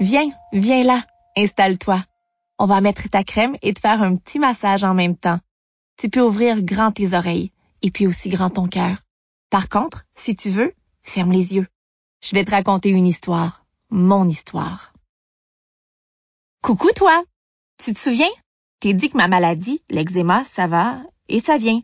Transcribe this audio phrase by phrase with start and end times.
[0.00, 1.04] Viens, viens là,
[1.36, 2.00] installe-toi.
[2.58, 5.40] On va mettre ta crème et te faire un petit massage en même temps.
[5.96, 7.50] Tu peux ouvrir grand tes oreilles
[7.82, 8.98] et puis aussi grand ton cœur.
[9.50, 10.72] Par contre, si tu veux,
[11.02, 11.66] ferme les yeux.
[12.22, 14.92] Je vais te raconter une histoire, mon histoire.
[16.62, 17.24] Coucou toi!
[17.82, 18.30] Tu te souviens?
[18.78, 21.80] T'es dit que ma maladie, l'eczéma, ça va et ça vient.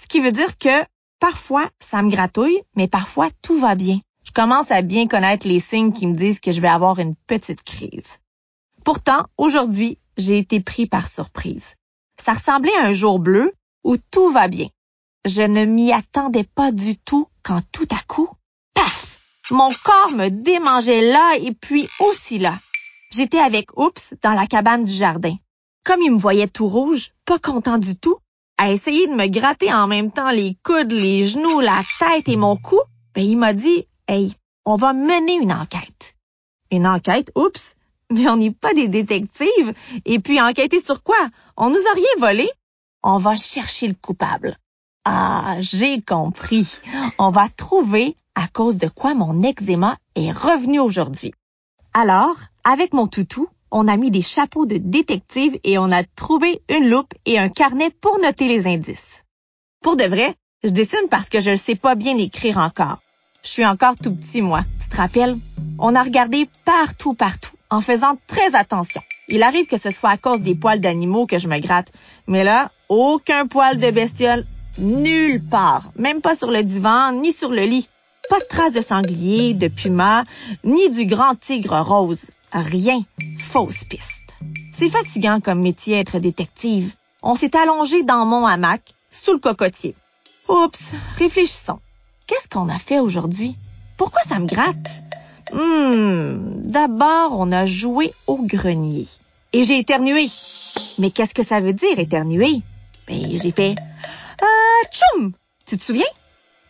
[0.00, 0.84] Ce qui veut dire que
[1.18, 3.98] parfois ça me gratouille, mais parfois tout va bien.
[4.36, 7.62] Commence à bien connaître les signes qui me disent que je vais avoir une petite
[7.62, 8.20] crise.
[8.84, 11.74] Pourtant, aujourd'hui, j'ai été pris par surprise.
[12.22, 14.66] Ça ressemblait à un jour bleu où tout va bien.
[15.24, 18.28] Je ne m'y attendais pas du tout quand tout à coup,
[18.74, 19.20] paf!
[19.50, 22.58] Mon corps me démangeait là et puis aussi là.
[23.12, 25.34] J'étais avec Oups dans la cabane du jardin.
[25.82, 28.18] Comme il me voyait tout rouge, pas content du tout,
[28.58, 32.36] à essayer de me gratter en même temps les coudes, les genoux, la tête et
[32.36, 32.78] mon cou,
[33.14, 34.34] ben il m'a dit Hey,
[34.64, 36.16] on va mener une enquête.
[36.70, 37.74] Une enquête, oups,
[38.12, 39.74] mais on n'est pas des détectives.
[40.04, 41.28] Et puis enquêter sur quoi?
[41.56, 42.48] On nous a rien volé.
[43.02, 44.58] On va chercher le coupable.
[45.04, 46.80] Ah, j'ai compris.
[47.18, 51.32] On va trouver à cause de quoi mon eczéma est revenu aujourd'hui.
[51.92, 56.62] Alors, avec mon toutou, on a mis des chapeaux de détective et on a trouvé
[56.68, 59.24] une loupe et un carnet pour noter les indices.
[59.82, 62.98] Pour de vrai, je dessine parce que je ne sais pas bien écrire encore.
[63.46, 64.64] Je suis encore tout petit, moi.
[64.82, 65.38] Tu te rappelles?
[65.78, 69.00] On a regardé partout, partout, en faisant très attention.
[69.28, 71.92] Il arrive que ce soit à cause des poils d'animaux que je me gratte.
[72.26, 74.44] Mais là, aucun poil de bestiole,
[74.78, 75.92] nulle part.
[75.94, 77.88] Même pas sur le divan, ni sur le lit.
[78.28, 80.24] Pas de traces de sanglier, de puma,
[80.64, 82.26] ni du grand tigre rose.
[82.52, 83.00] Rien.
[83.38, 84.34] Fausse piste.
[84.72, 86.94] C'est fatigant comme métier être détective.
[87.22, 88.82] On s'est allongé dans mon hamac,
[89.12, 89.94] sous le cocotier.
[90.48, 91.78] Oups, réfléchissons.
[92.26, 93.56] Qu'est-ce qu'on a fait aujourd'hui?
[93.96, 95.02] Pourquoi ça me gratte?
[95.52, 99.06] Hmm, d'abord, on a joué au grenier.
[99.52, 100.28] Et j'ai éternué.
[100.98, 102.62] Mais qu'est-ce que ça veut dire, éternuer?
[103.06, 103.76] Ben, j'ai fait,
[104.42, 105.32] ah, tchoum!
[105.66, 106.04] Tu te souviens?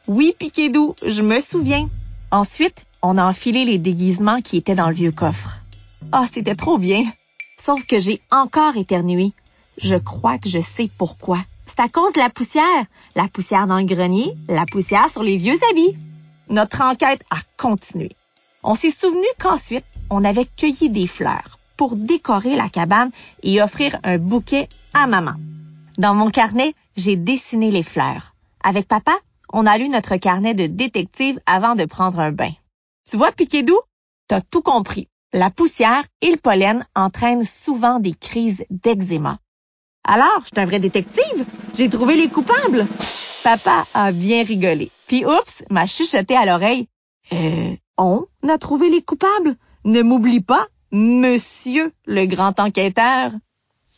[0.07, 1.89] Oui, Piquedou, je me souviens.
[2.31, 5.63] Ensuite, on a enfilé les déguisements qui étaient dans le vieux coffre.
[6.13, 7.03] Ah, c'était trop bien.
[7.57, 9.33] Sauf que j'ai encore éternué.
[9.79, 11.39] Je crois que je sais pourquoi.
[11.77, 12.87] C'est à cause de la poussière.
[13.17, 15.95] La poussière dans le grenier, la poussière sur les vieux habits.
[16.49, 18.13] Notre enquête a continué.
[18.63, 23.11] On s'est souvenu qu'ensuite, on avait cueilli des fleurs pour décorer la cabane
[23.43, 25.35] et offrir un bouquet à maman.
[25.99, 28.33] Dans mon carnet, j'ai dessiné les fleurs.
[28.65, 29.19] Avec papa,
[29.53, 32.53] on a lu notre carnet de détective avant de prendre un bain.
[33.09, 33.79] Tu vois, Piquedou?
[34.29, 35.09] T'as tout compris.
[35.35, 39.39] La poussière et le pollen entraînent souvent des crises d'eczéma.
[40.09, 41.45] Alors, je suis un vrai détective?
[41.77, 42.87] J'ai trouvé les coupables.
[43.45, 44.91] Papa a bien rigolé.
[45.07, 46.89] Puis oups, m'a chuchoté à l'oreille.
[47.35, 49.57] Euh, on a trouvé les coupables?
[49.85, 53.33] Ne m'oublie pas, monsieur le grand enquêteur.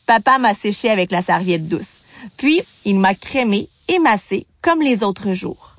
[0.06, 2.02] Papa m'a séché avec la serviette douce.
[2.36, 5.76] Puis, il m'a crémé et massé comme les autres jours.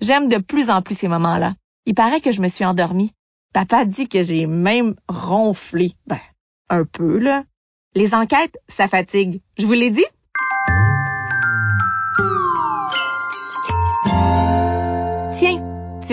[0.00, 1.52] J'aime de plus en plus ces moments-là.
[1.84, 3.12] Il paraît que je me suis endormie.
[3.52, 5.92] Papa dit que j'ai même ronflé.
[6.06, 6.20] Ben,
[6.70, 7.44] un peu, là.
[7.94, 9.42] Les enquêtes, ça fatigue.
[9.58, 10.04] Je vous l'ai dit?